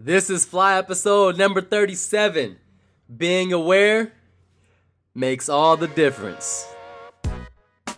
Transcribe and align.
This 0.00 0.30
is 0.30 0.44
Fly 0.44 0.78
episode 0.78 1.36
number 1.36 1.60
37. 1.60 2.56
Being 3.16 3.52
aware 3.52 4.12
makes 5.12 5.48
all 5.48 5.76
the 5.76 5.88
difference. 5.88 6.68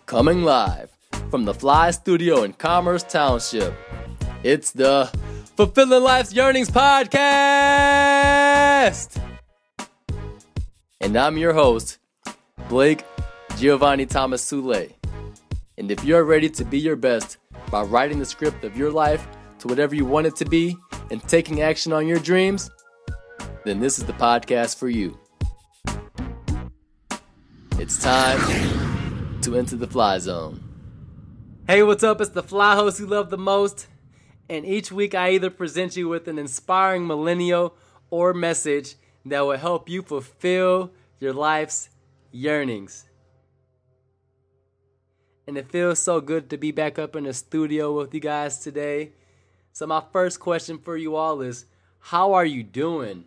Coming 0.07 0.43
live 0.43 0.89
from 1.31 1.45
the 1.45 1.53
Fly 1.53 1.91
Studio 1.91 2.43
in 2.43 2.55
Commerce 2.55 3.03
Township, 3.03 3.75
it's 4.43 4.71
the 4.71 5.13
Fulfilling 5.59 6.03
Life's 6.03 6.33
Yearnings 6.33 6.71
Podcast! 6.71 7.11
And 11.03 11.17
I'm 11.19 11.37
your 11.37 11.53
host, 11.53 11.99
Blake 12.71 13.05
Giovanni 13.59 14.07
Thomas 14.07 14.43
Sule. 14.51 14.91
And 15.77 15.91
if 15.91 16.03
you're 16.03 16.25
ready 16.25 16.49
to 16.49 16.65
be 16.65 16.79
your 16.79 16.97
best 16.97 17.37
by 17.71 17.83
writing 17.83 18.19
the 18.19 18.25
script 18.25 18.65
of 18.65 18.75
your 18.75 18.91
life 18.91 19.29
to 19.59 19.69
whatever 19.69 19.95
you 19.95 20.07
want 20.07 20.27
it 20.27 20.37
to 20.37 20.47
be 20.47 20.79
and 21.11 21.23
taking 21.29 21.61
action 21.61 21.93
on 21.93 22.07
your 22.07 22.19
dreams, 22.19 22.71
then 23.65 23.81
this 23.81 23.99
is 23.99 24.05
the 24.05 24.13
podcast 24.13 24.79
for 24.79 24.89
you. 24.89 25.19
It's 27.79 28.03
time 28.03 29.41
to 29.43 29.57
enter 29.57 29.77
the 29.77 29.87
fly 29.87 30.19
zone. 30.19 30.63
Hey, 31.67 31.83
what's 31.83 32.03
up? 32.03 32.21
It's 32.21 32.31
the 32.31 32.43
fly 32.43 32.75
host 32.75 33.01
you 33.01 33.07
love 33.07 33.31
the 33.31 33.39
most. 33.39 33.87
And 34.49 34.67
each 34.67 34.91
week 34.91 35.15
I 35.15 35.31
either 35.31 35.51
present 35.51 35.97
you 35.97 36.09
with 36.09 36.27
an 36.29 36.39
inspiring 36.39 37.07
millennial 37.07 37.75
or 38.11 38.35
message 38.35 38.97
that 39.25 39.41
will 39.41 39.57
help 39.57 39.89
you 39.89 40.03
fulfill 40.03 40.91
your 41.21 41.33
life's 41.33 41.89
yearnings. 42.33 43.05
And 45.47 45.57
it 45.57 45.71
feels 45.71 45.99
so 45.99 46.21
good 46.21 46.51
to 46.51 46.57
be 46.57 46.71
back 46.71 46.99
up 46.99 47.17
in 47.17 47.25
the 47.25 47.33
studio 47.33 47.97
with 47.97 48.15
you 48.15 48.21
guys 48.21 48.59
today. 48.59 49.13
So, 49.81 49.87
my 49.87 50.03
first 50.13 50.41
question 50.41 50.77
for 50.77 50.95
you 50.95 51.17
all 51.17 51.41
is 51.41 51.65
How 52.01 52.35
are 52.35 52.45
you 52.45 52.63
doing? 52.63 53.25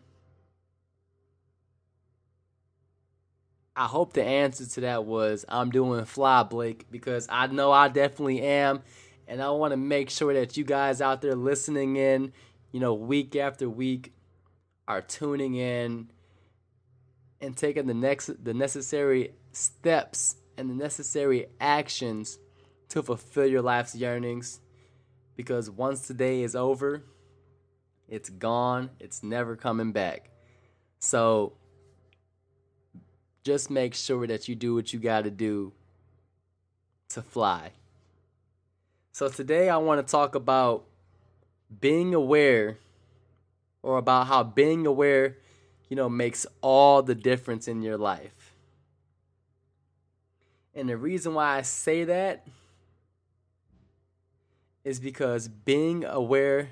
I 3.76 3.88
hope 3.88 4.14
the 4.14 4.24
answer 4.24 4.68
to 4.68 4.82
that 4.82 5.04
was 5.04 5.46
I'm 5.50 5.72
doing 5.72 6.06
fly, 6.06 6.44
Blake, 6.44 6.86
because 6.92 7.26
I 7.28 7.48
know 7.48 7.72
I 7.72 7.88
definitely 7.88 8.44
am. 8.44 8.84
And 9.28 9.42
I 9.42 9.50
want 9.50 9.72
to 9.72 9.78
make 9.78 10.12
sure 10.12 10.32
that 10.36 10.56
you 10.56 10.64
guys 10.64 11.02
out 11.02 11.24
there 11.24 11.34
listening 11.34 11.96
in, 11.96 12.32
you 12.72 12.80
know, 12.80 12.94
week 12.94 13.36
after 13.36 13.68
week, 13.68 14.14
are 14.88 15.02
tuning 15.02 15.56
in 15.56 16.12
and 17.42 17.58
taking 17.58 17.88
the 17.88 17.96
next 17.96 18.30
the 18.46 18.54
necessary 18.54 19.34
steps 19.54 20.36
and 20.56 20.70
the 20.70 20.76
necessary 20.76 21.48
actions 21.60 22.38
to 22.90 23.02
fulfill 23.02 23.48
your 23.48 23.64
life's 23.64 23.96
yearnings 23.96 24.60
because 25.36 25.70
once 25.70 26.08
the 26.08 26.14
day 26.14 26.42
is 26.42 26.56
over 26.56 27.04
it's 28.08 28.30
gone 28.30 28.90
it's 29.00 29.24
never 29.24 29.56
coming 29.56 29.92
back. 29.92 30.30
So 31.00 31.54
just 33.44 33.70
make 33.70 33.94
sure 33.94 34.28
that 34.28 34.48
you 34.48 34.56
do 34.56 34.76
what 34.76 34.94
you 34.94 35.00
got 35.00 35.24
to 35.24 35.32
do 35.32 35.74
to 37.10 37.22
fly. 37.22 37.72
So 39.12 39.30
today 39.30 39.70
i 39.70 39.78
want 39.78 40.06
to 40.06 40.12
talk 40.12 40.36
about 40.36 40.86
being 41.82 42.14
aware 42.14 42.78
or 43.82 43.98
about 43.98 44.28
how 44.28 44.44
being 44.44 44.86
aware 44.86 45.38
you 45.90 45.96
know 45.96 46.10
makes 46.10 46.46
all 46.62 47.02
the 47.04 47.16
difference 47.16 47.68
in 47.68 47.82
your 47.82 47.98
life. 47.98 48.56
And 50.76 50.90
the 50.90 50.98
reason 50.98 51.36
why 51.36 51.58
I 51.58 51.62
say 51.62 52.04
that 52.06 52.48
is 54.84 55.00
because 55.00 55.48
being 55.48 56.04
aware 56.04 56.72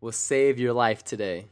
will 0.00 0.12
save 0.12 0.58
your 0.58 0.72
life 0.72 1.02
today. 1.02 1.46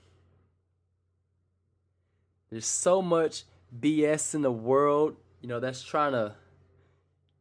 There's 2.51 2.67
so 2.67 3.03
much 3.03 3.45
BS 3.79 4.35
in 4.35 4.43
the 4.43 4.53
world, 4.53 5.17
you 5.41 5.49
know, 5.49 5.59
that's 5.61 5.83
trying 5.83 6.13
to, 6.13 6.35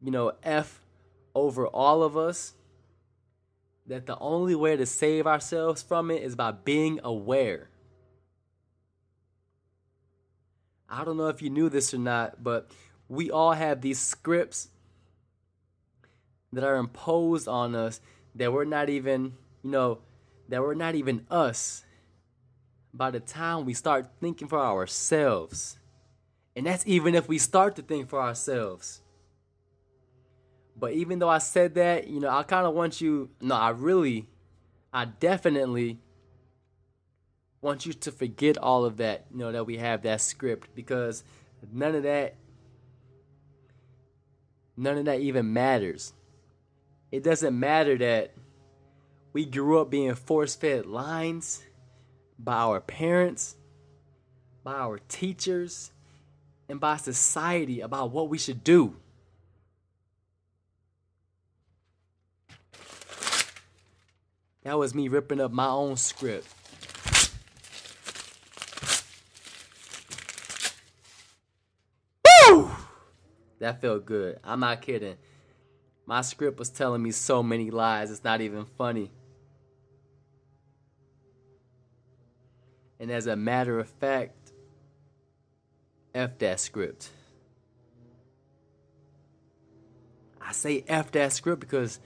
you 0.02 0.10
know, 0.10 0.32
F 0.42 0.80
over 1.34 1.66
all 1.66 2.02
of 2.02 2.16
us. 2.16 2.54
That 3.88 4.06
the 4.06 4.18
only 4.18 4.56
way 4.56 4.76
to 4.76 4.84
save 4.84 5.28
ourselves 5.28 5.80
from 5.80 6.10
it 6.10 6.20
is 6.22 6.34
by 6.34 6.50
being 6.50 6.98
aware. 7.04 7.68
I 10.88 11.04
don't 11.04 11.16
know 11.16 11.28
if 11.28 11.40
you 11.40 11.50
knew 11.50 11.68
this 11.68 11.94
or 11.94 11.98
not, 11.98 12.42
but 12.42 12.68
we 13.08 13.30
all 13.30 13.52
have 13.52 13.80
these 13.80 14.00
scripts 14.00 14.68
that 16.52 16.64
are 16.64 16.76
imposed 16.76 17.46
on 17.46 17.76
us 17.76 18.00
that 18.36 18.52
we're 18.52 18.64
not 18.64 18.88
even, 18.88 19.32
you 19.62 19.70
know, 19.70 19.98
that 20.48 20.62
we're 20.62 20.74
not 20.74 20.94
even 20.94 21.26
us 21.30 21.84
by 22.94 23.10
the 23.10 23.20
time 23.20 23.64
we 23.64 23.74
start 23.74 24.08
thinking 24.20 24.48
for 24.48 24.58
ourselves. 24.58 25.78
And 26.54 26.66
that's 26.66 26.86
even 26.86 27.14
if 27.14 27.28
we 27.28 27.38
start 27.38 27.76
to 27.76 27.82
think 27.82 28.08
for 28.08 28.20
ourselves. 28.20 29.02
But 30.78 30.92
even 30.92 31.18
though 31.18 31.28
I 31.28 31.38
said 31.38 31.74
that, 31.74 32.08
you 32.08 32.20
know, 32.20 32.28
I 32.28 32.42
kind 32.42 32.66
of 32.66 32.74
want 32.74 33.00
you, 33.00 33.30
no, 33.40 33.54
I 33.54 33.70
really, 33.70 34.26
I 34.92 35.06
definitely 35.06 35.98
want 37.60 37.86
you 37.86 37.92
to 37.92 38.12
forget 38.12 38.58
all 38.58 38.84
of 38.84 38.98
that, 38.98 39.26
you 39.30 39.38
know, 39.38 39.52
that 39.52 39.66
we 39.66 39.78
have 39.78 40.02
that 40.02 40.20
script 40.20 40.74
because 40.74 41.24
none 41.72 41.94
of 41.94 42.02
that 42.04 42.36
none 44.76 44.98
of 44.98 45.06
that 45.06 45.20
even 45.20 45.52
matters. 45.52 46.12
It 47.16 47.22
doesn't 47.22 47.58
matter 47.58 47.96
that 47.96 48.34
we 49.32 49.46
grew 49.46 49.80
up 49.80 49.88
being 49.88 50.14
force 50.14 50.54
fed 50.54 50.84
lines 50.84 51.62
by 52.38 52.56
our 52.56 52.78
parents, 52.78 53.56
by 54.62 54.74
our 54.74 54.98
teachers, 55.08 55.92
and 56.68 56.78
by 56.78 56.98
society 56.98 57.80
about 57.80 58.10
what 58.10 58.28
we 58.28 58.36
should 58.36 58.62
do. 58.62 58.96
That 64.64 64.76
was 64.76 64.94
me 64.94 65.08
ripping 65.08 65.40
up 65.40 65.52
my 65.52 65.68
own 65.68 65.96
script. 65.96 66.46
Woo! 72.50 72.70
That 73.58 73.80
felt 73.80 74.04
good. 74.04 74.38
I'm 74.44 74.60
not 74.60 74.82
kidding. 74.82 75.16
My 76.06 76.20
script 76.20 76.58
was 76.58 76.70
telling 76.70 77.02
me 77.02 77.10
so 77.10 77.42
many 77.42 77.70
lies, 77.70 78.12
it's 78.12 78.22
not 78.22 78.40
even 78.40 78.64
funny. 78.64 79.10
And 83.00 83.10
as 83.10 83.26
a 83.26 83.36
matter 83.36 83.78
of 83.78 83.88
fact, 83.88 84.52
F 86.14 86.38
that 86.38 86.60
script. 86.60 87.10
I 90.40 90.52
say 90.52 90.84
F 90.86 91.10
that 91.12 91.32
script 91.32 91.60
because 91.60 91.98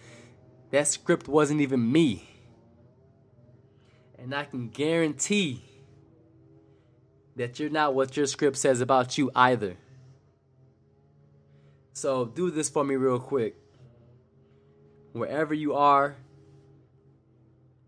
that 0.71 0.89
script 0.89 1.28
wasn't 1.28 1.60
even 1.60 1.93
me. 1.93 2.27
And 4.19 4.34
I 4.34 4.44
can 4.44 4.69
guarantee 4.69 5.62
that 7.37 7.60
you're 7.60 7.71
not 7.71 7.94
what 7.94 8.16
your 8.16 8.27
script 8.27 8.56
says 8.56 8.81
about 8.81 9.19
you 9.19 9.31
either. 9.34 9.77
So 11.93 12.25
do 12.25 12.50
this 12.50 12.69
for 12.69 12.83
me 12.83 12.97
real 12.97 13.21
quick. 13.21 13.59
Wherever 15.12 15.54
you 15.54 15.75
are, 15.75 16.16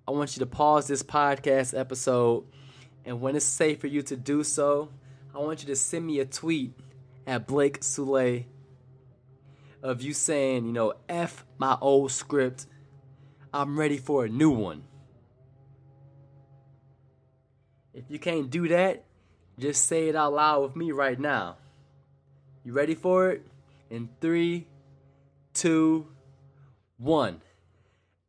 I 0.06 0.10
want 0.10 0.36
you 0.36 0.40
to 0.40 0.46
pause 0.46 0.86
this 0.86 1.02
podcast 1.02 1.78
episode. 1.78 2.44
And 3.04 3.20
when 3.20 3.36
it's 3.36 3.44
safe 3.44 3.80
for 3.80 3.86
you 3.86 4.02
to 4.02 4.16
do 4.16 4.44
so, 4.44 4.90
I 5.34 5.38
want 5.38 5.62
you 5.62 5.68
to 5.68 5.76
send 5.76 6.06
me 6.06 6.20
a 6.20 6.24
tweet 6.24 6.72
at 7.26 7.46
Blake 7.46 7.80
Sule 7.80 8.44
of 9.82 10.02
you 10.02 10.12
saying, 10.12 10.66
you 10.66 10.72
know, 10.72 10.94
F 11.08 11.44
my 11.58 11.76
old 11.80 12.12
script. 12.12 12.66
I'm 13.54 13.78
ready 13.78 13.98
for 13.98 14.24
a 14.24 14.28
new 14.28 14.50
one. 14.50 14.84
If 17.92 18.04
you 18.08 18.18
can't 18.18 18.50
do 18.50 18.68
that, 18.68 19.04
just 19.58 19.84
say 19.84 20.08
it 20.08 20.16
out 20.16 20.32
loud 20.32 20.62
with 20.62 20.76
me 20.76 20.92
right 20.92 21.18
now. 21.18 21.56
You 22.64 22.72
ready 22.72 22.94
for 22.94 23.30
it? 23.30 23.46
in 23.92 24.08
three, 24.22 24.66
two, 25.52 26.06
one. 27.02 27.42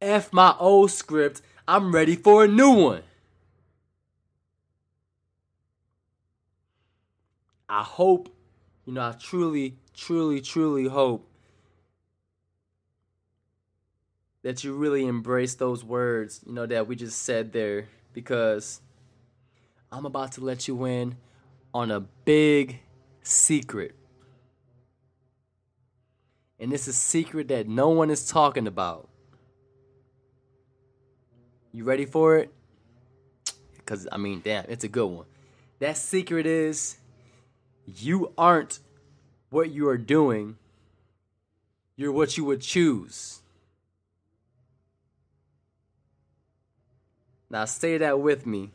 F 0.01 0.33
my 0.33 0.55
old 0.59 0.91
script. 0.91 1.41
I'm 1.67 1.93
ready 1.93 2.15
for 2.15 2.43
a 2.43 2.47
new 2.47 2.71
one. 2.71 3.03
I 7.69 7.83
hope, 7.83 8.29
you 8.85 8.93
know, 8.93 9.01
I 9.01 9.13
truly, 9.13 9.77
truly, 9.93 10.41
truly 10.41 10.87
hope 10.87 11.27
that 14.43 14.63
you 14.63 14.73
really 14.73 15.07
embrace 15.07 15.55
those 15.55 15.83
words, 15.83 16.41
you 16.45 16.53
know, 16.53 16.65
that 16.65 16.85
we 16.85 16.95
just 16.95 17.23
said 17.23 17.53
there 17.53 17.87
because 18.11 18.81
I'm 19.91 20.05
about 20.05 20.33
to 20.33 20.41
let 20.41 20.67
you 20.67 20.85
in 20.85 21.15
on 21.73 21.89
a 21.89 22.01
big 22.01 22.79
secret. 23.23 23.95
And 26.59 26.73
it's 26.73 26.87
a 26.87 26.93
secret 26.93 27.47
that 27.49 27.67
no 27.67 27.89
one 27.89 28.09
is 28.09 28.27
talking 28.27 28.67
about. 28.67 29.09
You 31.71 31.83
ready 31.83 32.05
for 32.05 32.37
it? 32.37 32.53
because 33.83 34.07
I 34.11 34.17
mean, 34.17 34.41
damn, 34.43 34.65
it's 34.67 34.83
a 34.83 34.87
good 34.87 35.07
one. 35.07 35.25
That 35.79 35.97
secret 35.97 36.45
is 36.45 36.97
you 37.85 38.31
aren't 38.37 38.79
what 39.49 39.71
you 39.71 39.87
are 39.89 39.97
doing, 39.97 40.57
you're 41.95 42.11
what 42.11 42.37
you 42.37 42.45
would 42.45 42.61
choose. 42.61 43.41
Now, 47.49 47.65
say 47.65 47.99
that 47.99 48.19
with 48.19 48.47
me. 48.47 48.71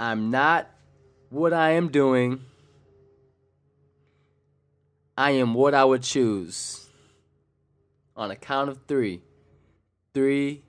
I'm 0.00 0.32
not 0.32 0.68
what 1.30 1.52
I 1.52 1.72
am 1.72 1.90
doing. 1.90 2.40
I 5.22 5.30
am 5.30 5.54
what 5.54 5.72
I 5.72 5.84
would 5.84 6.02
choose. 6.02 6.84
On 8.16 8.32
a 8.32 8.34
count 8.34 8.68
of 8.68 8.80
three. 8.88 9.20
Three, 10.12 10.64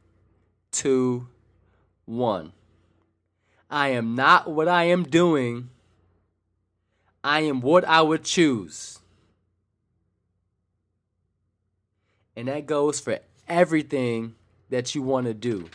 two, 0.72 1.28
one. 2.06 2.54
I 3.68 3.88
am 3.88 4.14
not 4.14 4.48
what 4.52 4.68
I 4.68 4.84
am 4.84 5.06
doing. 5.06 5.72
I 7.24 7.40
am 7.40 7.62
what 7.62 7.84
I 7.84 8.04
would 8.04 8.24
choose. 8.24 9.00
And 12.36 12.48
that 12.48 12.68
goes 12.68 13.00
for 13.00 13.18
everything 13.48 14.36
that 14.70 14.94
you 14.94 15.02
want 15.02 15.26
to 15.26 15.34
do. 15.34 15.68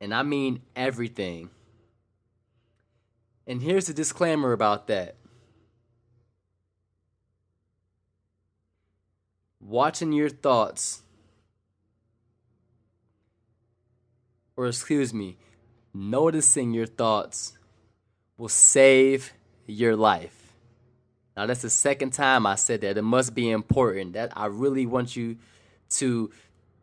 And 0.00 0.12
I 0.12 0.24
mean 0.24 0.62
everything. 0.74 1.50
And 3.46 3.62
here's 3.62 3.88
a 3.88 3.94
disclaimer 3.94 4.50
about 4.50 4.88
that. 4.88 5.14
Watching 9.66 10.12
your 10.12 10.28
thoughts, 10.28 11.02
or 14.56 14.66
excuse 14.66 15.14
me, 15.14 15.38
noticing 15.94 16.74
your 16.74 16.84
thoughts 16.84 17.56
will 18.36 18.50
save 18.50 19.32
your 19.66 19.96
life. 19.96 20.52
Now 21.34 21.46
that's 21.46 21.62
the 21.62 21.70
second 21.70 22.12
time 22.12 22.46
I 22.46 22.56
said 22.56 22.82
that. 22.82 22.98
It 22.98 23.02
must 23.02 23.34
be 23.34 23.50
important. 23.50 24.12
That 24.12 24.32
I 24.36 24.46
really 24.46 24.84
want 24.84 25.16
you 25.16 25.38
to 25.90 26.30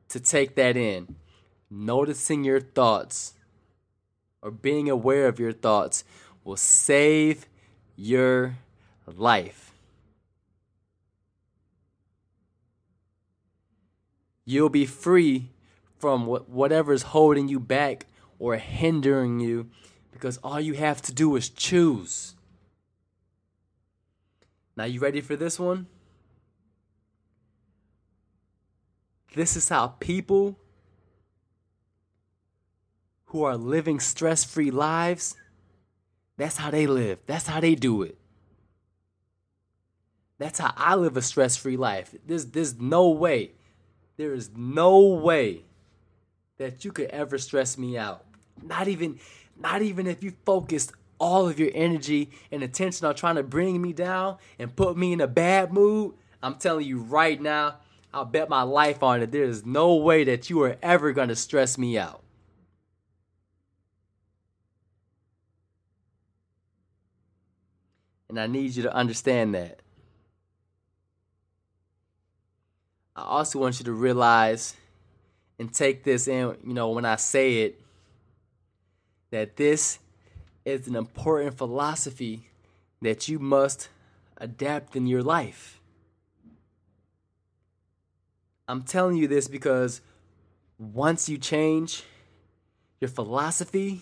to 0.09 0.19
take 0.19 0.55
that 0.55 0.75
in. 0.75 1.15
Noticing 1.69 2.43
your 2.43 2.59
thoughts 2.59 3.33
or 4.41 4.49
being 4.49 4.89
aware 4.89 5.27
of 5.27 5.39
your 5.39 5.53
thoughts 5.53 6.03
will 6.43 6.57
save 6.57 7.47
your 7.95 8.57
life. 9.05 9.70
You'll 14.45 14.69
be 14.69 14.85
free 14.85 15.49
from 15.97 16.25
whatever's 16.25 17.03
holding 17.03 17.47
you 17.47 17.59
back 17.59 18.07
or 18.39 18.57
hindering 18.57 19.39
you 19.39 19.69
because 20.11 20.37
all 20.37 20.59
you 20.59 20.73
have 20.73 21.01
to 21.03 21.13
do 21.13 21.35
is 21.35 21.49
choose. 21.49 22.35
Now, 24.75 24.85
you 24.85 24.99
ready 24.99 25.21
for 25.21 25.35
this 25.35 25.59
one? 25.59 25.87
This 29.35 29.55
is 29.55 29.69
how 29.69 29.87
people 29.99 30.57
who 33.31 33.43
are 33.43 33.55
living 33.55 33.99
stress 33.99 34.43
free 34.43 34.71
lives, 34.71 35.35
that's 36.35 36.57
how 36.57 36.69
they 36.69 36.85
live. 36.85 37.19
That's 37.27 37.47
how 37.47 37.61
they 37.61 37.75
do 37.75 38.01
it. 38.01 38.17
That's 40.37 40.59
how 40.59 40.73
I 40.75 40.95
live 40.95 41.15
a 41.15 41.21
stress 41.21 41.55
free 41.55 41.77
life. 41.77 42.13
There's, 42.25 42.47
there's 42.47 42.79
no 42.79 43.09
way, 43.09 43.51
there 44.17 44.33
is 44.33 44.51
no 44.55 44.99
way 44.99 45.63
that 46.57 46.85
you 46.85 46.91
could 46.91 47.09
ever 47.09 47.37
stress 47.37 47.77
me 47.77 47.97
out. 47.97 48.23
Not 48.61 48.87
even, 48.87 49.19
not 49.59 49.81
even 49.81 50.07
if 50.07 50.23
you 50.23 50.33
focused 50.45 50.93
all 51.19 51.47
of 51.47 51.59
your 51.59 51.71
energy 51.73 52.29
and 52.51 52.63
attention 52.63 53.05
on 53.07 53.15
trying 53.15 53.35
to 53.35 53.43
bring 53.43 53.81
me 53.81 53.93
down 53.93 54.37
and 54.59 54.75
put 54.75 54.97
me 54.97 55.13
in 55.13 55.21
a 55.21 55.27
bad 55.27 55.71
mood. 55.71 56.13
I'm 56.43 56.55
telling 56.55 56.85
you 56.85 56.99
right 56.99 57.39
now, 57.41 57.77
I'll 58.13 58.25
bet 58.25 58.49
my 58.49 58.63
life 58.63 59.03
on 59.03 59.21
it. 59.21 59.31
There 59.31 59.43
is 59.43 59.65
no 59.65 59.95
way 59.95 60.23
that 60.25 60.49
you 60.49 60.61
are 60.63 60.77
ever 60.81 61.13
going 61.13 61.29
to 61.29 61.35
stress 61.35 61.77
me 61.77 61.97
out. 61.97 62.21
And 68.29 68.39
I 68.39 68.47
need 68.47 68.75
you 68.75 68.83
to 68.83 68.93
understand 68.93 69.53
that. 69.55 69.80
I 73.15 73.23
also 73.23 73.59
want 73.59 73.79
you 73.79 73.85
to 73.85 73.91
realize 73.91 74.75
and 75.59 75.73
take 75.73 76.03
this 76.03 76.27
in, 76.27 76.55
you 76.65 76.73
know, 76.73 76.89
when 76.89 77.05
I 77.05 77.17
say 77.17 77.61
it, 77.63 77.81
that 79.31 79.57
this 79.57 79.99
is 80.65 80.87
an 80.87 80.95
important 80.95 81.57
philosophy 81.57 82.49
that 83.01 83.27
you 83.27 83.39
must 83.39 83.89
adapt 84.37 84.95
in 84.95 85.07
your 85.07 85.23
life. 85.23 85.79
I'm 88.67 88.83
telling 88.83 89.17
you 89.17 89.27
this 89.27 89.47
because 89.47 90.01
once 90.77 91.27
you 91.27 91.37
change 91.37 92.03
your 92.99 93.09
philosophy, 93.09 94.01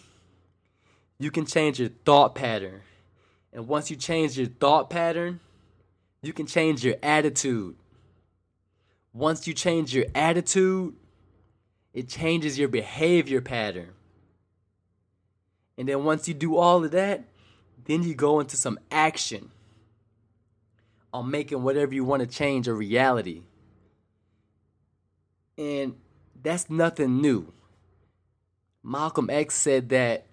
you 1.20 1.32
can 1.32 1.46
change 1.46 1.80
your 1.80 1.90
thought 2.06 2.36
pattern. 2.36 2.82
And 3.52 3.68
once 3.68 3.90
you 3.90 3.98
change 3.98 4.38
your 4.38 4.48
thought 4.48 4.90
pattern, 4.90 5.40
you 6.22 6.34
can 6.34 6.46
change 6.46 6.86
your 6.86 6.96
attitude. 7.02 7.76
Once 9.20 9.46
you 9.46 9.54
change 9.54 9.94
your 9.94 10.06
attitude, 10.16 10.96
it 11.94 12.08
changes 12.08 12.58
your 12.58 12.70
behavior 12.70 13.42
pattern. 13.42 13.90
And 15.78 15.90
then 15.90 16.06
once 16.06 16.30
you 16.30 16.34
do 16.34 16.56
all 16.56 16.86
of 16.86 16.92
that, 16.92 17.26
then 17.84 18.04
you 18.04 18.16
go 18.16 18.40
into 18.40 18.56
some 18.56 18.80
action 18.90 19.52
on 21.12 21.30
making 21.30 21.64
whatever 21.64 21.94
you 21.94 22.06
want 22.06 22.22
to 22.22 22.28
change 22.28 22.70
a 22.70 22.74
reality. 22.74 23.42
And 25.58 25.98
that's 26.42 26.70
nothing 26.70 27.20
new. 27.20 27.52
Malcolm 28.82 29.30
X 29.30 29.54
said 29.54 29.90
that 29.90 30.28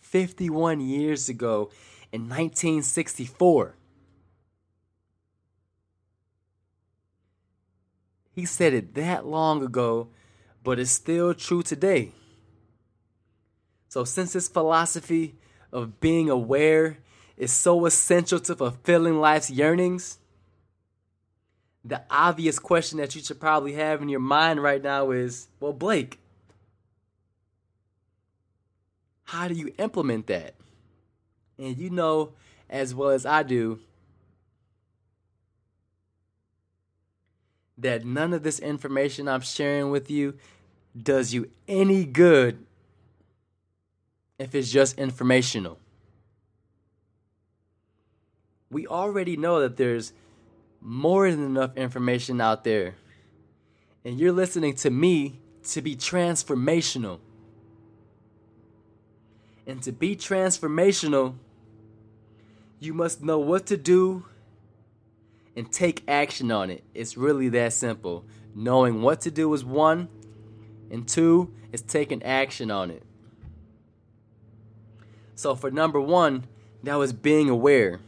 51 0.00 0.80
years 0.80 1.30
ago 1.30 1.70
in 2.12 2.28
1964. 2.28 3.75
He 8.36 8.44
said 8.44 8.74
it 8.74 8.94
that 8.96 9.26
long 9.26 9.62
ago, 9.62 10.08
but 10.62 10.78
it's 10.78 10.90
still 10.90 11.32
true 11.32 11.62
today. 11.62 12.12
So, 13.88 14.04
since 14.04 14.34
this 14.34 14.46
philosophy 14.46 15.36
of 15.72 16.00
being 16.00 16.28
aware 16.28 16.98
is 17.38 17.50
so 17.50 17.86
essential 17.86 18.38
to 18.40 18.54
fulfilling 18.54 19.20
life's 19.20 19.50
yearnings, 19.50 20.18
the 21.82 22.02
obvious 22.10 22.58
question 22.58 22.98
that 22.98 23.14
you 23.16 23.22
should 23.22 23.40
probably 23.40 23.72
have 23.72 24.02
in 24.02 24.10
your 24.10 24.20
mind 24.20 24.62
right 24.62 24.82
now 24.82 25.12
is 25.12 25.48
well, 25.58 25.72
Blake, 25.72 26.20
how 29.24 29.48
do 29.48 29.54
you 29.54 29.72
implement 29.78 30.26
that? 30.26 30.56
And 31.58 31.78
you 31.78 31.88
know 31.88 32.34
as 32.68 32.94
well 32.94 33.08
as 33.08 33.24
I 33.24 33.44
do 33.44 33.80
that 37.78 38.04
none 38.04 38.32
of 38.32 38.42
this 38.42 38.58
information 38.58 39.28
I'm 39.28 39.42
sharing 39.42 39.90
with 39.90 40.10
you 40.10 40.34
does 41.00 41.34
you 41.34 41.50
any 41.68 42.04
good 42.04 42.64
if 44.38 44.54
it's 44.54 44.70
just 44.70 44.98
informational. 44.98 45.78
We 48.70 48.86
already 48.86 49.36
know 49.36 49.60
that 49.60 49.76
there's 49.76 50.12
more 50.80 51.30
than 51.30 51.44
enough 51.44 51.76
information 51.76 52.40
out 52.40 52.64
there. 52.64 52.94
And 54.04 54.18
you're 54.18 54.32
listening 54.32 54.74
to 54.76 54.90
me 54.90 55.40
to 55.70 55.82
be 55.82 55.96
transformational. 55.96 57.18
And 59.66 59.82
to 59.82 59.92
be 59.92 60.14
transformational, 60.14 61.34
you 62.78 62.94
must 62.94 63.22
know 63.22 63.38
what 63.38 63.66
to 63.66 63.76
do 63.76 64.26
and 65.56 65.72
take 65.72 66.04
action 66.06 66.52
on 66.52 66.70
it. 66.70 66.84
It's 66.94 67.16
really 67.16 67.48
that 67.48 67.72
simple. 67.72 68.24
Knowing 68.54 69.02
what 69.02 69.22
to 69.22 69.30
do 69.30 69.52
is 69.54 69.64
one, 69.64 70.08
and 70.90 71.08
two 71.08 71.52
is 71.72 71.82
taking 71.82 72.22
action 72.22 72.70
on 72.70 72.90
it. 72.90 73.02
So, 75.34 75.54
for 75.54 75.70
number 75.70 76.00
one, 76.00 76.44
that 76.82 76.94
was 76.94 77.12
being 77.12 77.50
aware. 77.50 78.00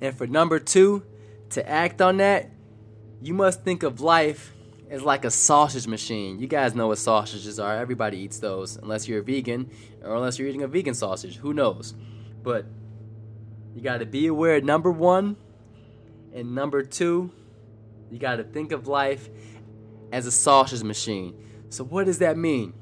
And 0.00 0.16
for 0.16 0.26
number 0.26 0.58
two, 0.58 1.04
to 1.50 1.68
act 1.68 2.02
on 2.02 2.16
that, 2.18 2.50
you 3.22 3.32
must 3.32 3.62
think 3.62 3.82
of 3.82 4.00
life 4.00 4.52
as 4.90 5.02
like 5.02 5.24
a 5.24 5.30
sausage 5.30 5.86
machine. 5.86 6.38
You 6.38 6.46
guys 6.46 6.74
know 6.74 6.88
what 6.88 6.98
sausages 6.98 7.58
are. 7.58 7.76
Everybody 7.76 8.18
eats 8.18 8.38
those, 8.38 8.76
unless 8.76 9.08
you're 9.08 9.20
a 9.20 9.22
vegan 9.22 9.70
or 10.02 10.14
unless 10.14 10.38
you're 10.38 10.48
eating 10.48 10.62
a 10.62 10.68
vegan 10.68 10.94
sausage. 10.94 11.36
Who 11.36 11.54
knows? 11.54 11.94
But 12.42 12.66
you 13.74 13.80
got 13.80 13.98
to 13.98 14.06
be 14.06 14.26
aware, 14.26 14.60
number 14.60 14.90
one, 14.90 15.36
and 16.34 16.54
number 16.54 16.82
two, 16.82 17.30
you 18.10 18.18
got 18.18 18.36
to 18.36 18.44
think 18.44 18.72
of 18.72 18.88
life 18.88 19.28
as 20.12 20.26
a 20.26 20.32
sausage 20.32 20.82
machine. 20.82 21.34
So, 21.70 21.84
what 21.84 22.06
does 22.06 22.18
that 22.18 22.36
mean? 22.36 22.74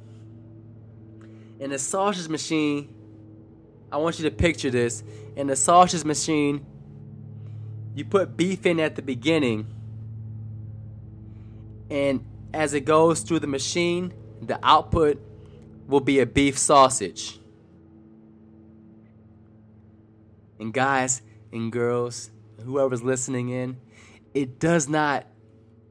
In 1.60 1.70
a 1.72 1.78
sausage 1.78 2.28
machine, 2.28 2.92
I 3.92 3.98
want 3.98 4.18
you 4.18 4.28
to 4.28 4.34
picture 4.34 4.70
this. 4.70 5.04
In 5.36 5.48
a 5.50 5.56
sausage 5.56 6.04
machine, 6.04 6.64
you 7.94 8.06
put 8.06 8.36
beef 8.36 8.64
in 8.64 8.80
at 8.80 8.96
the 8.96 9.02
beginning, 9.02 9.66
and 11.90 12.24
as 12.54 12.72
it 12.72 12.86
goes 12.86 13.20
through 13.20 13.40
the 13.40 13.46
machine, 13.46 14.12
the 14.40 14.58
output 14.62 15.20
will 15.86 16.00
be 16.00 16.20
a 16.20 16.26
beef 16.26 16.58
sausage. 16.58 17.38
And 20.58 20.72
guys 20.72 21.22
and 21.52 21.70
girls, 21.70 22.30
whoever's 22.62 23.02
listening 23.02 23.48
in, 23.50 23.78
it 24.34 24.58
does 24.58 24.88
not 24.88 25.26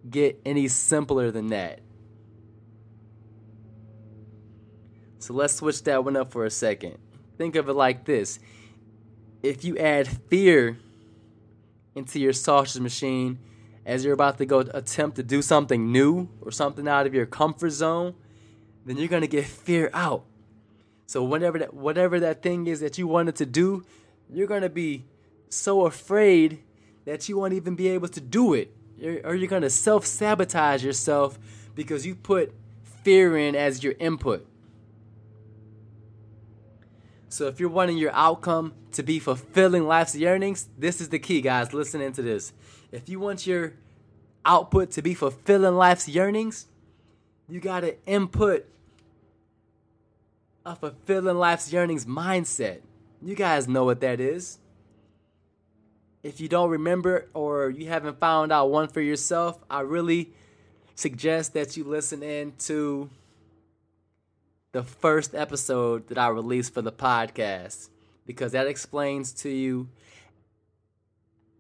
get 0.10 0.42
any 0.46 0.68
simpler 0.68 1.32
than 1.32 1.48
that. 1.48 1.80
So 5.20 5.34
let's 5.34 5.56
switch 5.56 5.84
that 5.84 6.04
one 6.04 6.18
up 6.18 6.32
for 6.32 6.46
a 6.46 6.50
second. 6.50 6.98
Think 7.38 7.56
of 7.56 7.70
it 7.70 7.74
like 7.74 8.06
this 8.06 8.40
if 9.44 9.64
you 9.64 9.78
add 9.78 10.08
fear 10.08 10.78
into 11.96 12.20
your 12.20 12.34
sausage 12.34 12.82
machine 12.82 13.40
as 13.86 14.06
you're 14.06 14.14
about 14.14 14.38
to 14.38 14.46
go 14.46 14.60
attempt 14.60 15.16
to 15.16 15.24
do 15.24 15.42
something 15.42 15.92
new 15.92 16.30
or 16.42 16.52
something 16.52 16.88
out 16.88 17.08
of 17.08 17.14
your 17.14 17.26
comfort 17.26 17.72
zone, 17.72 18.14
then 18.86 18.98
you're 18.98 19.08
going 19.08 19.22
to 19.22 19.28
get 19.28 19.46
fear 19.46 19.90
out. 19.94 20.26
So 21.08 21.24
whenever 21.24 21.60
that 21.60 21.74
whatever 21.74 22.20
that 22.22 22.42
thing 22.42 22.68
is 22.68 22.80
that 22.80 22.98
you 22.98 23.08
wanted 23.08 23.36
to 23.38 23.46
do, 23.46 23.84
you're 24.30 24.48
going 24.48 24.62
to 24.62 24.70
be 24.70 25.06
so 25.52 25.86
afraid 25.86 26.64
that 27.06 27.28
you 27.30 27.38
won't 27.38 27.54
even 27.54 27.76
be 27.76 27.90
able 27.90 28.08
to 28.10 28.22
do 28.22 28.54
it. 28.54 28.74
or 29.24 29.34
you're 29.36 29.48
going 29.48 29.64
to 29.64 29.70
self-sabotage 29.70 30.84
yourself 30.84 31.40
because 31.74 32.06
you 32.06 32.14
put 32.14 32.54
fear 33.04 33.38
in 33.38 33.56
as 33.56 33.84
your 33.84 33.94
input. 34.00 34.48
So 37.30 37.48
if 37.48 37.60
you're 37.60 37.70
wanting 37.70 37.98
your 37.98 38.12
outcome 38.14 38.74
to 38.92 39.04
be 39.04 39.18
fulfilling 39.18 39.88
life's 39.88 40.16
yearnings, 40.16 40.68
this 40.78 41.00
is 41.02 41.10
the 41.10 41.18
key, 41.18 41.42
guys. 41.42 41.74
Listen 41.74 42.02
into 42.02 42.22
this. 42.22 42.54
If 42.92 43.08
you 43.08 43.20
want 43.20 43.48
your 43.48 43.74
output 44.46 44.92
to 44.92 45.02
be 45.02 45.14
fulfilling 45.14 45.76
life's 45.76 46.10
yearnings, 46.10 46.68
you 47.48 47.60
got 47.60 47.80
to 47.82 47.96
input 48.06 48.66
a 50.66 50.76
fulfilling 50.76 51.38
life's 51.38 51.72
yearnings 51.72 52.06
mindset. 52.06 52.82
You 53.22 53.36
guys 53.36 53.68
know 53.68 53.86
what 53.86 54.02
that 54.02 54.20
is. 54.20 54.60
If 56.24 56.40
you 56.40 56.48
don't 56.48 56.70
remember 56.70 57.28
or 57.34 57.70
you 57.70 57.88
haven't 57.88 58.20
found 58.20 58.52
out 58.52 58.70
one 58.70 58.88
for 58.88 59.02
yourself, 59.02 59.60
I 59.70 59.82
really 59.82 60.32
suggest 60.96 61.54
that 61.54 61.76
you 61.76 61.84
listen 61.84 62.22
in 62.22 62.54
to 62.60 63.10
the 64.72 64.84
first 64.84 65.34
episode 65.34 66.08
that 66.10 66.18
I 66.18 66.28
released 66.28 66.74
for 66.74 66.82
the 66.82 66.92
podcast 66.92 67.90
because 68.26 68.52
that 68.52 68.68
explains 68.68 69.34
to 69.34 69.50
you 69.50 69.90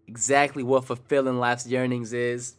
exactly 0.07 0.63
what 0.63 0.85
fulfilling 0.85 1.39
life's 1.39 1.65
yearnings 1.67 2.13
is 2.13 2.55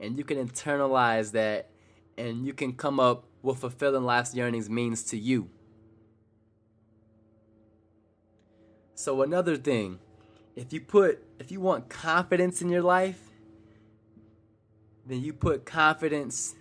and 0.00 0.18
you 0.18 0.24
can 0.24 0.36
internalize 0.36 1.32
that 1.32 1.70
and 2.18 2.46
you 2.46 2.52
can 2.52 2.72
come 2.72 2.98
up 2.98 3.24
what 3.42 3.58
fulfilling 3.58 4.04
life's 4.04 4.34
yearnings 4.34 4.68
means 4.68 5.02
to 5.04 5.18
you. 5.18 5.48
So 8.94 9.22
another 9.22 9.56
thing, 9.56 9.98
if 10.56 10.72
you 10.72 10.80
put 10.80 11.22
if 11.38 11.50
you 11.50 11.60
want 11.60 11.88
confidence 11.88 12.62
in 12.62 12.68
your 12.68 12.82
life, 12.82 13.20
then 15.06 15.20
you 15.20 15.32
put 15.32 15.64
confidence 15.64 16.54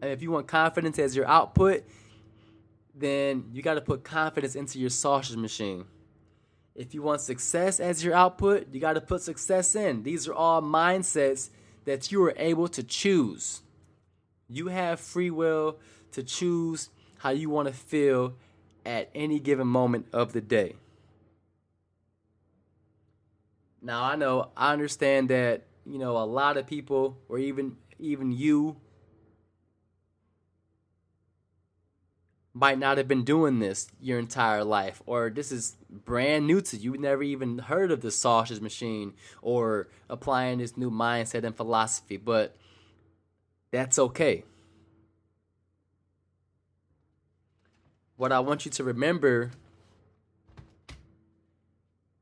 and 0.00 0.12
if 0.12 0.22
you 0.22 0.30
want 0.30 0.46
confidence 0.46 0.98
as 0.98 1.16
your 1.16 1.26
output, 1.26 1.82
then 2.94 3.44
you 3.52 3.62
got 3.62 3.74
to 3.74 3.80
put 3.80 4.04
confidence 4.04 4.54
into 4.54 4.78
your 4.78 4.90
sausage 4.90 5.36
machine. 5.36 5.84
If 6.74 6.94
you 6.94 7.02
want 7.02 7.20
success 7.20 7.80
as 7.80 8.04
your 8.04 8.14
output, 8.14 8.68
you 8.72 8.80
got 8.80 8.92
to 8.92 9.00
put 9.00 9.22
success 9.22 9.74
in. 9.74 10.04
These 10.04 10.28
are 10.28 10.34
all 10.34 10.62
mindsets 10.62 11.50
that 11.84 12.12
you 12.12 12.22
are 12.24 12.34
able 12.36 12.68
to 12.68 12.84
choose. 12.84 13.62
You 14.48 14.68
have 14.68 15.00
free 15.00 15.30
will 15.30 15.78
to 16.12 16.22
choose 16.22 16.90
how 17.18 17.30
you 17.30 17.50
want 17.50 17.66
to 17.66 17.74
feel 17.74 18.34
at 18.86 19.10
any 19.14 19.40
given 19.40 19.66
moment 19.66 20.06
of 20.12 20.32
the 20.32 20.40
day. 20.40 20.76
Now, 23.80 24.02
I 24.04 24.16
know, 24.16 24.50
I 24.56 24.72
understand 24.72 25.30
that, 25.30 25.66
you 25.86 25.98
know, 25.98 26.16
a 26.16 26.26
lot 26.26 26.56
of 26.56 26.66
people, 26.66 27.18
or 27.28 27.38
even 27.38 27.76
even 27.98 28.32
you 28.32 28.76
might 32.54 32.78
not 32.78 32.98
have 32.98 33.06
been 33.06 33.24
doing 33.24 33.60
this 33.60 33.88
your 34.00 34.18
entire 34.18 34.64
life, 34.64 35.00
or 35.06 35.30
this 35.30 35.52
is 35.52 35.76
brand 35.90 36.46
new 36.46 36.60
to 36.60 36.76
you. 36.76 36.92
You 36.92 36.98
never 36.98 37.22
even 37.22 37.58
heard 37.58 37.92
of 37.92 38.00
the 38.00 38.10
sausage 38.10 38.60
machine 38.60 39.14
or 39.42 39.88
applying 40.08 40.58
this 40.58 40.76
new 40.76 40.90
mindset 40.90 41.44
and 41.44 41.56
philosophy, 41.56 42.16
but 42.16 42.56
that's 43.70 43.98
okay. 43.98 44.44
What 48.16 48.32
I 48.32 48.40
want 48.40 48.64
you 48.64 48.72
to 48.72 48.82
remember 48.82 49.52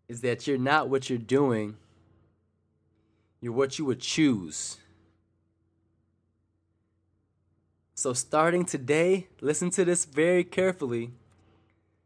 is 0.08 0.20
that 0.20 0.46
you're 0.46 0.58
not 0.58 0.88
what 0.88 1.10
you're 1.10 1.18
doing, 1.18 1.76
you're 3.40 3.52
what 3.52 3.78
you 3.78 3.84
would 3.84 4.00
choose. 4.00 4.78
So, 7.94 8.12
starting 8.12 8.64
today, 8.64 9.26
listen 9.40 9.70
to 9.70 9.84
this 9.84 10.04
very 10.04 10.44
carefully. 10.44 11.12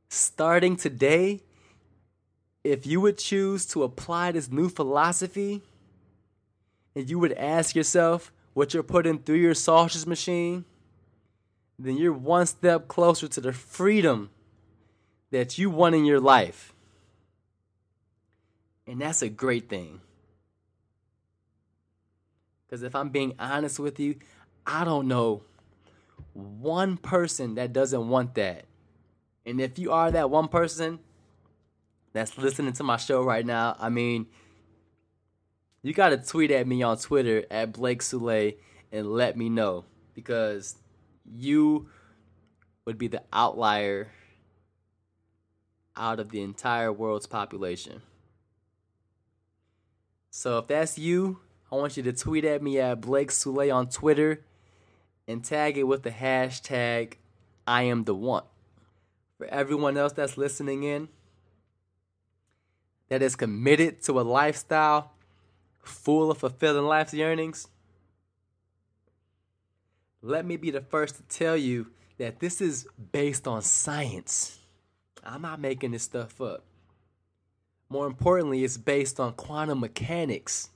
Starting 0.09 0.77
today, 0.77 1.41
if 2.63 2.87
you 2.87 3.01
would 3.01 3.19
choose 3.19 3.67
to 3.67 3.83
apply 3.83 4.33
this 4.33 4.51
new 4.51 4.69
philosophy 4.69 5.63
and 6.95 7.09
you 7.09 7.19
would 7.19 7.33
ask 7.33 7.75
yourself 7.75 8.33
what 8.55 8.75
you're 8.75 8.83
putting 8.83 9.19
through 9.19 9.37
your 9.37 9.55
sausage 9.55 10.07
machine, 10.07 10.65
then 11.79 11.97
you're 11.97 12.13
one 12.13 12.47
step 12.47 12.89
closer 12.89 13.27
to 13.27 13.41
the 13.41 13.53
freedom 13.53 14.31
that 15.31 15.59
you 15.59 15.71
want 15.71 15.95
in 15.95 16.05
your 16.05 16.21
life. 16.21 16.73
And 18.91 19.01
that's 19.01 19.23
a 19.23 19.29
great 19.29 19.69
thing. 19.69 20.01
Because 22.67 22.83
if 22.83 22.97
I'm 22.97 23.11
being 23.11 23.35
honest 23.39 23.79
with 23.79 24.01
you, 24.01 24.17
I 24.67 24.85
don't 24.85 25.07
know 25.07 25.45
one 26.35 26.97
person 26.97 27.55
that 27.55 27.73
doesn't 27.73 28.09
want 28.09 28.35
that. 28.35 28.65
And 29.47 29.61
if 29.61 29.79
you 29.79 29.93
are 29.93 30.11
that 30.11 30.29
one 30.29 30.49
person 30.49 30.99
that's 32.13 32.37
listening 32.37 32.73
to 32.75 32.83
my 32.83 32.97
show 32.97 33.23
right 33.23 33.47
now, 33.47 33.77
I 33.79 33.91
mean, 33.91 34.27
you 35.83 35.93
got 35.93 36.09
to 36.09 36.17
tweet 36.17 36.51
at 36.51 36.67
me 36.67 36.83
on 36.83 36.99
Twitter 36.99 37.45
at 37.49 37.73
Blake 37.73 38.03
Soule 38.03 38.55
and 38.91 39.07
let 39.07 39.37
me 39.37 39.49
know 39.49 39.85
because 40.15 40.75
you 41.33 41.89
would 42.87 42.99
be 42.99 43.07
the 43.07 43.23
outlier 43.33 44.11
out 45.97 46.19
of 46.19 46.31
the 46.31 46.43
entire 46.43 46.93
world's 46.93 47.29
population. 47.29 48.03
So 50.31 50.59
if 50.59 50.69
that's 50.69 50.97
you, 50.97 51.41
I 51.71 51.77
want 51.77 51.97
you 51.97 52.03
to 52.05 52.13
tweet 52.13 52.45
at 52.45 52.63
me 52.63 52.79
at 52.79 53.01
Blake 53.01 53.31
Soule 53.31 53.71
on 53.73 53.89
Twitter 53.89 54.45
and 55.27 55.45
tag 55.45 55.77
it 55.77 55.85
with 55.85 56.03
the 56.03 56.11
hashtag 56.11 57.15
I 57.67 57.83
am 57.83 58.05
the 58.05 58.15
one. 58.15 58.45
For 59.39 59.47
everyone 59.47 59.97
else 59.97 60.13
that's 60.13 60.37
listening 60.37 60.83
in, 60.83 61.09
that 63.09 63.23
is 63.23 63.37
committed 63.37 64.03
to 64.05 64.21
a 64.21 64.23
lifestyle 64.23 65.13
full 65.83 66.31
of 66.31 66.39
fulfilling 66.39 66.85
life's 66.85 67.15
yearnings, 67.15 67.69
let 70.23 70.45
me 70.45 70.57
be 70.57 70.71
the 70.71 70.81
first 70.81 71.17
to 71.17 71.23
tell 71.23 71.57
you 71.57 71.89
that 72.19 72.39
this 72.41 72.61
is 72.61 72.87
based 73.13 73.49
on 73.49 73.63
science. 73.63 74.59
I'm 75.25 75.43
not 75.43 75.61
making 75.61 75.93
this 75.93 76.05
stuff 76.05 76.41
up. 76.41 76.65
More 77.91 78.07
importantly, 78.07 78.63
it's 78.63 78.77
based 78.77 79.19
on 79.19 79.33
quantum 79.33 79.81
mechanics. 79.81 80.71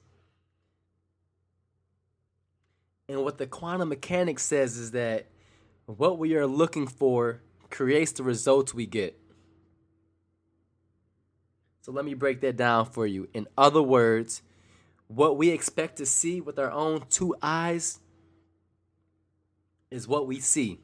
And 3.09 3.23
what 3.23 3.39
the 3.39 3.47
quantum 3.47 3.89
mechanics 3.89 4.43
says 4.43 4.77
is 4.77 4.91
that 4.91 5.27
what 5.87 6.19
we 6.19 6.35
are 6.35 6.47
looking 6.47 6.89
for 6.89 7.41
creates 7.71 8.13
the 8.13 8.25
results 8.25 8.75
we 8.75 8.87
get. 8.87 9.17
So 11.83 11.93
let 11.93 12.05
me 12.05 12.15
break 12.15 12.41
that 12.41 12.57
down 12.57 12.87
for 12.87 13.07
you. 13.07 13.29
In 13.33 13.47
other 13.57 13.83
words, 13.83 14.43
what 15.07 15.37
we 15.37 15.51
expect 15.51 15.99
to 15.99 16.07
see 16.07 16.41
with 16.41 16.59
our 16.59 16.71
own 16.71 17.05
two 17.11 17.37
eyes 17.43 18.01
is 19.91 20.09
what 20.09 20.27
we 20.27 20.41
see. 20.41 20.81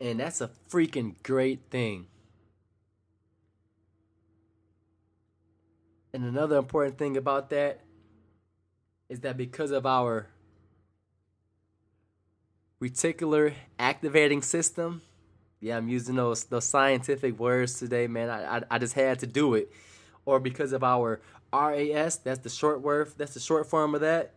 And 0.00 0.20
that's 0.20 0.40
a 0.40 0.50
freaking 0.70 1.16
great 1.22 1.60
thing. 1.70 2.06
And 6.16 6.24
another 6.24 6.56
important 6.56 6.96
thing 6.96 7.18
about 7.18 7.50
that 7.50 7.80
is 9.10 9.20
that 9.20 9.36
because 9.36 9.70
of 9.70 9.84
our 9.84 10.28
reticular 12.80 13.52
activating 13.78 14.40
system. 14.40 15.02
Yeah, 15.60 15.76
I'm 15.76 15.90
using 15.90 16.14
those 16.14 16.44
those 16.44 16.64
scientific 16.64 17.38
words 17.38 17.78
today, 17.78 18.06
man. 18.06 18.30
I, 18.30 18.56
I, 18.56 18.62
I 18.70 18.78
just 18.78 18.94
had 18.94 19.18
to 19.18 19.26
do 19.26 19.52
it. 19.52 19.70
Or 20.24 20.40
because 20.40 20.72
of 20.72 20.82
our 20.82 21.20
RAS, 21.52 22.16
that's 22.16 22.38
the 22.38 22.48
short 22.48 22.80
word, 22.80 23.12
that's 23.18 23.34
the 23.34 23.40
short 23.40 23.66
form 23.66 23.94
of 23.94 24.00
that. 24.00 24.32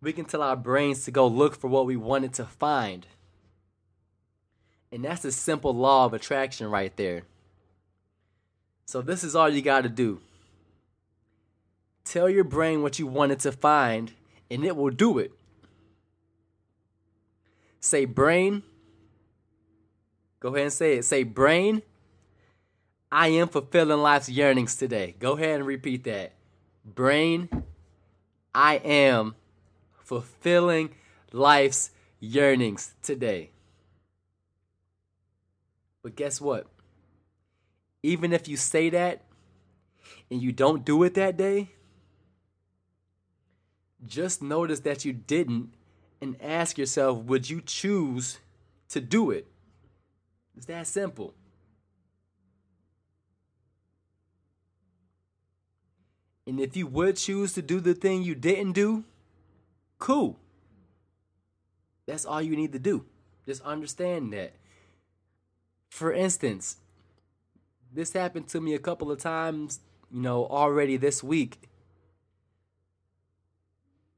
We 0.00 0.12
can 0.12 0.24
tell 0.24 0.40
our 0.40 0.54
brains 0.54 1.04
to 1.06 1.10
go 1.10 1.26
look 1.26 1.56
for 1.56 1.66
what 1.66 1.84
we 1.84 1.96
wanted 1.96 2.32
to 2.34 2.44
find. 2.44 3.08
And 4.92 5.04
that's 5.04 5.24
a 5.24 5.32
simple 5.32 5.74
law 5.74 6.04
of 6.04 6.14
attraction 6.14 6.70
right 6.70 6.96
there. 6.96 7.22
So 8.86 9.02
this 9.02 9.24
is 9.24 9.34
all 9.34 9.48
you 9.48 9.62
got 9.62 9.80
to 9.80 9.88
do. 9.88 10.20
Tell 12.04 12.28
your 12.28 12.44
brain 12.44 12.82
what 12.82 12.98
you 12.98 13.06
wanted 13.06 13.40
to 13.40 13.52
find, 13.52 14.12
and 14.50 14.64
it 14.64 14.76
will 14.76 14.90
do 14.90 15.18
it. 15.18 15.32
Say, 17.80 18.04
brain. 18.04 18.62
Go 20.40 20.48
ahead 20.50 20.62
and 20.62 20.72
say 20.72 20.98
it. 20.98 21.04
Say, 21.04 21.22
brain. 21.22 21.82
I 23.12 23.28
am 23.28 23.48
fulfilling 23.48 24.00
life's 24.00 24.28
yearnings 24.28 24.76
today. 24.76 25.16
Go 25.18 25.32
ahead 25.32 25.56
and 25.56 25.66
repeat 25.66 26.04
that. 26.04 26.32
Brain, 26.84 27.48
I 28.54 28.76
am 28.76 29.34
fulfilling 29.98 30.90
life's 31.32 31.90
yearnings 32.20 32.94
today. 33.02 33.50
But 36.02 36.16
guess 36.16 36.40
what? 36.40 36.66
Even 38.02 38.32
if 38.32 38.48
you 38.48 38.56
say 38.56 38.90
that 38.90 39.22
and 40.30 40.40
you 40.40 40.52
don't 40.52 40.84
do 40.84 41.02
it 41.02 41.14
that 41.14 41.36
day, 41.36 41.70
just 44.06 44.42
notice 44.42 44.80
that 44.80 45.04
you 45.04 45.12
didn't 45.12 45.72
and 46.20 46.36
ask 46.42 46.78
yourself, 46.78 47.18
would 47.18 47.48
you 47.48 47.60
choose 47.60 48.38
to 48.90 49.00
do 49.00 49.30
it? 49.30 49.46
It's 50.56 50.66
that 50.66 50.86
simple. 50.86 51.34
And 56.46 56.58
if 56.58 56.76
you 56.76 56.86
would 56.86 57.16
choose 57.16 57.52
to 57.52 57.62
do 57.62 57.80
the 57.80 57.94
thing 57.94 58.22
you 58.22 58.34
didn't 58.34 58.72
do, 58.72 59.04
cool. 59.98 60.38
That's 62.06 62.24
all 62.24 62.42
you 62.42 62.56
need 62.56 62.72
to 62.72 62.78
do. 62.78 63.04
Just 63.46 63.62
understand 63.62 64.32
that. 64.32 64.54
For 65.90 66.12
instance, 66.12 66.78
this 67.92 68.12
happened 68.12 68.48
to 68.48 68.60
me 68.60 68.74
a 68.74 68.78
couple 68.78 69.10
of 69.10 69.18
times, 69.18 69.80
you 70.10 70.20
know, 70.20 70.46
already 70.46 70.96
this 70.96 71.22
week. 71.22 71.69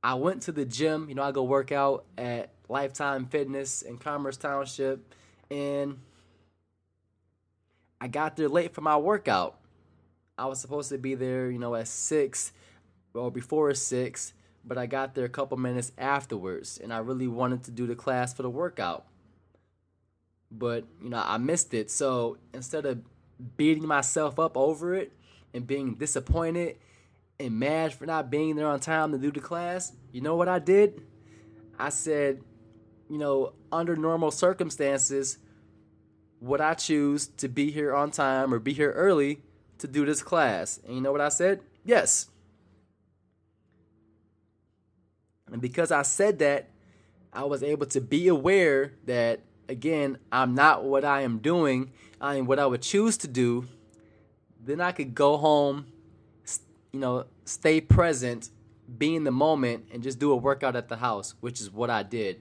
I 0.02 0.14
went 0.14 0.42
to 0.42 0.52
the 0.52 0.64
gym. 0.64 1.08
You 1.08 1.14
know, 1.14 1.22
I 1.22 1.32
go 1.32 1.44
work 1.44 1.72
out 1.72 2.04
at 2.18 2.50
Lifetime 2.68 3.26
Fitness 3.26 3.82
in 3.82 3.98
Commerce 3.98 4.36
Township, 4.36 5.14
and 5.50 5.98
I 8.00 8.08
got 8.08 8.36
there 8.36 8.48
late 8.48 8.74
for 8.74 8.80
my 8.80 8.96
workout. 8.96 9.58
I 10.36 10.46
was 10.46 10.60
supposed 10.60 10.88
to 10.88 10.98
be 10.98 11.14
there, 11.14 11.50
you 11.50 11.58
know, 11.58 11.74
at 11.74 11.86
six 11.86 12.52
or 13.14 13.30
before 13.30 13.72
six, 13.74 14.32
but 14.64 14.78
I 14.78 14.86
got 14.86 15.14
there 15.14 15.24
a 15.24 15.28
couple 15.28 15.56
minutes 15.58 15.92
afterwards, 15.98 16.80
and 16.82 16.92
I 16.92 16.98
really 16.98 17.28
wanted 17.28 17.62
to 17.64 17.70
do 17.70 17.86
the 17.86 17.94
class 17.94 18.34
for 18.34 18.42
the 18.42 18.50
workout. 18.50 19.04
But 20.50 20.84
you 21.02 21.10
know, 21.10 21.22
I 21.24 21.38
missed 21.38 21.74
it. 21.74 21.90
So 21.90 22.38
instead 22.52 22.86
of 22.86 23.02
beating 23.56 23.86
myself 23.86 24.38
up 24.38 24.56
over 24.56 24.94
it 24.94 25.12
and 25.54 25.66
being 25.66 25.94
disappointed 25.94 26.76
and 27.42 27.58
mad 27.58 27.92
for 27.92 28.06
not 28.06 28.30
being 28.30 28.56
there 28.56 28.66
on 28.66 28.80
time 28.80 29.12
to 29.12 29.18
do 29.18 29.30
the 29.30 29.40
class, 29.40 29.92
you 30.12 30.20
know 30.20 30.36
what 30.36 30.48
I 30.48 30.58
did? 30.58 31.02
I 31.78 31.88
said, 31.88 32.40
you 33.08 33.18
know, 33.18 33.52
under 33.70 33.96
normal 33.96 34.30
circumstances, 34.30 35.38
would 36.40 36.60
I 36.60 36.74
choose 36.74 37.26
to 37.38 37.48
be 37.48 37.70
here 37.70 37.94
on 37.94 38.10
time 38.10 38.52
or 38.52 38.58
be 38.58 38.72
here 38.72 38.92
early 38.92 39.42
to 39.78 39.86
do 39.86 40.04
this 40.04 40.22
class? 40.22 40.80
And 40.86 40.94
you 40.94 41.00
know 41.00 41.12
what 41.12 41.20
I 41.20 41.28
said? 41.28 41.60
Yes. 41.84 42.28
And 45.50 45.60
because 45.60 45.92
I 45.92 46.02
said 46.02 46.38
that, 46.38 46.70
I 47.32 47.44
was 47.44 47.62
able 47.62 47.86
to 47.86 48.00
be 48.00 48.28
aware 48.28 48.92
that, 49.06 49.40
again, 49.68 50.18
I'm 50.30 50.54
not 50.54 50.84
what 50.84 51.04
I 51.04 51.22
am 51.22 51.38
doing, 51.38 51.92
I 52.20 52.36
am 52.36 52.46
what 52.46 52.58
I 52.58 52.66
would 52.66 52.82
choose 52.82 53.16
to 53.18 53.28
do. 53.28 53.66
Then 54.64 54.80
I 54.80 54.92
could 54.92 55.14
go 55.14 55.36
home 55.36 55.86
you 56.92 57.00
know, 57.00 57.26
stay 57.44 57.80
present, 57.80 58.50
be 58.98 59.16
in 59.16 59.24
the 59.24 59.30
moment, 59.30 59.86
and 59.92 60.02
just 60.02 60.18
do 60.18 60.32
a 60.32 60.36
workout 60.36 60.76
at 60.76 60.88
the 60.88 60.96
house, 60.96 61.34
which 61.40 61.60
is 61.60 61.70
what 61.70 61.90
I 61.90 62.02
did. 62.02 62.40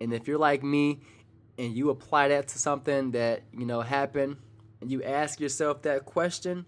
And 0.00 0.12
if 0.12 0.28
you're 0.28 0.38
like 0.38 0.62
me 0.62 1.00
and 1.58 1.74
you 1.74 1.90
apply 1.90 2.28
that 2.28 2.48
to 2.48 2.58
something 2.58 3.12
that, 3.12 3.42
you 3.52 3.66
know, 3.66 3.80
happened 3.80 4.36
and 4.80 4.90
you 4.90 5.02
ask 5.02 5.40
yourself 5.40 5.82
that 5.82 6.04
question, 6.04 6.66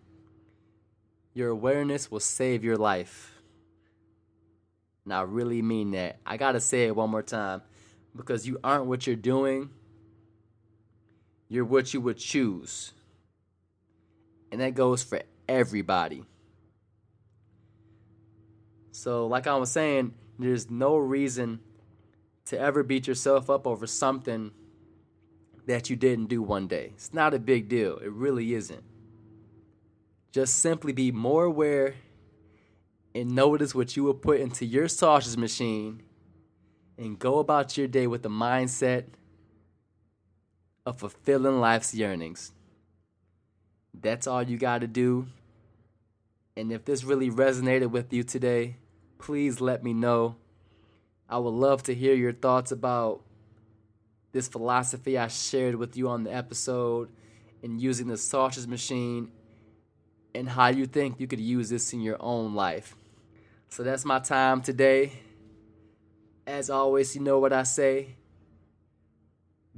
your 1.34 1.50
awareness 1.50 2.10
will 2.10 2.20
save 2.20 2.64
your 2.64 2.76
life. 2.76 3.34
And 5.04 5.12
I 5.12 5.22
really 5.22 5.62
mean 5.62 5.92
that. 5.92 6.18
I 6.26 6.36
got 6.36 6.52
to 6.52 6.60
say 6.60 6.86
it 6.86 6.96
one 6.96 7.10
more 7.10 7.22
time 7.22 7.62
because 8.16 8.46
you 8.46 8.58
aren't 8.64 8.86
what 8.86 9.06
you're 9.06 9.14
doing, 9.14 9.70
you're 11.48 11.64
what 11.64 11.94
you 11.94 12.00
would 12.00 12.18
choose. 12.18 12.92
And 14.50 14.60
that 14.60 14.74
goes 14.74 15.02
for 15.02 15.20
everybody. 15.48 16.24
So, 18.92 19.26
like 19.26 19.46
I 19.46 19.56
was 19.56 19.70
saying, 19.70 20.14
there's 20.38 20.70
no 20.70 20.96
reason 20.96 21.60
to 22.46 22.58
ever 22.58 22.82
beat 22.82 23.06
yourself 23.06 23.50
up 23.50 23.66
over 23.66 23.86
something 23.86 24.52
that 25.66 25.90
you 25.90 25.96
didn't 25.96 26.26
do 26.26 26.42
one 26.42 26.66
day. 26.66 26.92
It's 26.94 27.12
not 27.12 27.34
a 27.34 27.38
big 27.38 27.68
deal. 27.68 27.98
It 27.98 28.10
really 28.10 28.54
isn't. 28.54 28.82
Just 30.32 30.56
simply 30.56 30.92
be 30.92 31.12
more 31.12 31.44
aware 31.44 31.94
and 33.14 33.32
notice 33.34 33.74
what 33.74 33.96
you 33.96 34.04
will 34.04 34.14
put 34.14 34.40
into 34.40 34.64
your 34.64 34.88
sausage 34.88 35.36
machine 35.36 36.02
and 36.96 37.18
go 37.18 37.38
about 37.38 37.76
your 37.76 37.86
day 37.86 38.06
with 38.06 38.22
the 38.22 38.28
mindset 38.28 39.04
of 40.84 40.98
fulfilling 40.98 41.60
life's 41.60 41.94
yearnings. 41.94 42.52
That's 44.00 44.26
all 44.26 44.42
you 44.42 44.58
got 44.58 44.80
to 44.82 44.86
do. 44.86 45.26
And 46.56 46.72
if 46.72 46.84
this 46.84 47.04
really 47.04 47.30
resonated 47.30 47.90
with 47.90 48.12
you 48.12 48.22
today, 48.22 48.76
please 49.18 49.60
let 49.60 49.82
me 49.82 49.92
know. 49.92 50.36
I 51.28 51.38
would 51.38 51.54
love 51.54 51.82
to 51.84 51.94
hear 51.94 52.14
your 52.14 52.32
thoughts 52.32 52.72
about 52.72 53.20
this 54.32 54.48
philosophy 54.48 55.18
I 55.18 55.28
shared 55.28 55.74
with 55.74 55.96
you 55.96 56.08
on 56.08 56.24
the 56.24 56.34
episode 56.34 57.10
and 57.62 57.80
using 57.80 58.06
the 58.06 58.16
sausage 58.16 58.66
machine 58.66 59.30
and 60.34 60.48
how 60.48 60.68
you 60.68 60.86
think 60.86 61.18
you 61.18 61.26
could 61.26 61.40
use 61.40 61.68
this 61.68 61.92
in 61.92 62.00
your 62.00 62.16
own 62.20 62.54
life. 62.54 62.94
So 63.68 63.82
that's 63.82 64.04
my 64.04 64.18
time 64.18 64.62
today. 64.62 65.12
As 66.46 66.70
always, 66.70 67.14
you 67.14 67.22
know 67.22 67.38
what 67.38 67.52
I 67.52 67.64
say 67.64 68.14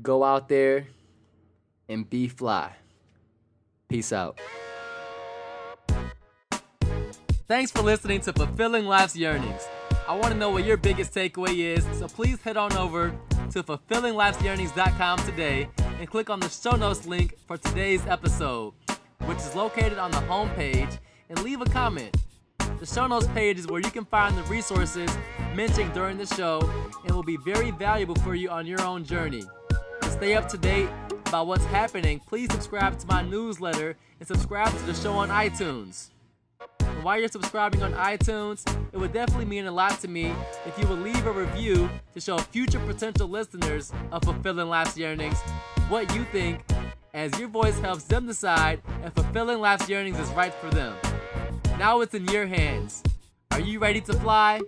go 0.02 0.24
out 0.24 0.48
there 0.48 0.86
and 1.88 2.08
be 2.08 2.28
fly. 2.28 2.72
Peace 3.90 4.12
out. 4.12 4.38
Thanks 7.48 7.72
for 7.72 7.82
listening 7.82 8.20
to 8.20 8.32
Fulfilling 8.32 8.86
Life's 8.86 9.16
Yearnings. 9.16 9.62
I 10.08 10.14
want 10.14 10.28
to 10.28 10.34
know 10.34 10.50
what 10.50 10.64
your 10.64 10.76
biggest 10.76 11.12
takeaway 11.12 11.58
is, 11.58 11.84
so 11.98 12.06
please 12.06 12.40
head 12.40 12.56
on 12.56 12.72
over 12.74 13.12
to 13.50 13.64
fulfillinglife'syearnings.com 13.64 15.18
today 15.24 15.68
and 15.98 16.08
click 16.08 16.30
on 16.30 16.38
the 16.38 16.48
show 16.48 16.76
notes 16.76 17.06
link 17.06 17.34
for 17.48 17.56
today's 17.56 18.06
episode, 18.06 18.74
which 19.24 19.38
is 19.38 19.56
located 19.56 19.98
on 19.98 20.12
the 20.12 20.20
home 20.20 20.50
page, 20.50 20.88
and 21.28 21.42
leave 21.42 21.60
a 21.60 21.66
comment. 21.66 22.16
The 22.78 22.86
show 22.86 23.08
notes 23.08 23.26
page 23.34 23.58
is 23.58 23.66
where 23.66 23.80
you 23.80 23.90
can 23.90 24.04
find 24.04 24.38
the 24.38 24.42
resources 24.44 25.10
mentioned 25.56 25.92
during 25.92 26.16
the 26.16 26.26
show 26.26 26.60
and 27.04 27.12
will 27.12 27.24
be 27.24 27.38
very 27.38 27.72
valuable 27.72 28.14
for 28.16 28.36
you 28.36 28.50
on 28.50 28.66
your 28.66 28.80
own 28.82 29.04
journey. 29.04 29.42
To 30.02 30.10
stay 30.10 30.34
up 30.34 30.48
to 30.50 30.58
date, 30.58 30.88
about 31.30 31.46
what's 31.46 31.64
happening, 31.66 32.18
please 32.18 32.50
subscribe 32.50 32.98
to 32.98 33.06
my 33.06 33.22
newsletter 33.22 33.96
and 34.18 34.26
subscribe 34.26 34.76
to 34.76 34.82
the 34.82 34.92
show 34.92 35.12
on 35.12 35.28
iTunes. 35.28 36.08
And 36.80 37.04
while 37.04 37.20
you're 37.20 37.28
subscribing 37.28 37.84
on 37.84 37.92
iTunes, 37.92 38.66
it 38.92 38.96
would 38.96 39.12
definitely 39.12 39.44
mean 39.44 39.66
a 39.66 39.70
lot 39.70 40.00
to 40.00 40.08
me 40.08 40.34
if 40.66 40.76
you 40.76 40.88
would 40.88 40.98
leave 40.98 41.24
a 41.26 41.30
review 41.30 41.88
to 42.14 42.20
show 42.20 42.36
future 42.36 42.80
potential 42.80 43.28
listeners 43.28 43.92
of 44.10 44.24
Fulfilling 44.24 44.68
Life's 44.68 44.98
Yearnings 44.98 45.38
what 45.88 46.12
you 46.16 46.24
think, 46.32 46.64
as 47.14 47.38
your 47.38 47.48
voice 47.48 47.78
helps 47.78 48.02
them 48.04 48.26
decide 48.26 48.82
if 49.04 49.12
Fulfilling 49.12 49.60
Life's 49.60 49.88
Yearnings 49.88 50.18
is 50.18 50.28
right 50.30 50.52
for 50.52 50.70
them. 50.70 50.96
Now 51.78 52.00
it's 52.00 52.14
in 52.14 52.26
your 52.26 52.46
hands. 52.46 53.04
Are 53.52 53.60
you 53.60 53.78
ready 53.78 54.00
to 54.00 54.14
fly? 54.14 54.62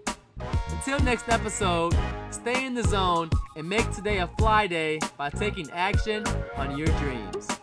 Until 0.85 0.99
next 1.05 1.29
episode, 1.29 1.97
stay 2.33 2.66
in 2.66 2.75
the 2.75 2.83
zone 2.83 3.31
and 3.55 3.68
make 3.68 3.88
today 3.92 4.18
a 4.18 4.27
fly 4.27 4.66
day 4.66 4.99
by 5.16 5.31
taking 5.31 5.71
action 5.71 6.27
on 6.57 6.77
your 6.77 6.88
dreams. 6.99 7.62